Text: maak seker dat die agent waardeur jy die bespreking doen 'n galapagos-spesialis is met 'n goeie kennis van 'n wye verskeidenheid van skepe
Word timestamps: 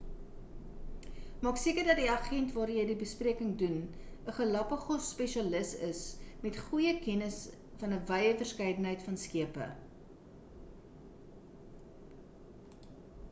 maak 1.47 1.59
seker 1.63 1.85
dat 1.89 1.99
die 2.01 2.07
agent 2.13 2.53
waardeur 2.55 2.79
jy 2.79 2.85
die 2.91 2.95
bespreking 3.01 3.49
doen 3.61 3.75
'n 3.87 4.33
galapagos-spesialis 4.37 5.73
is 5.89 5.99
met 6.45 6.57
'n 6.61 6.65
goeie 6.71 6.93
kennis 7.07 7.37
van 7.83 7.93
'n 7.97 8.01
wye 8.09 8.33
verskeidenheid 8.41 9.05
van 9.09 9.19
skepe 9.27 9.69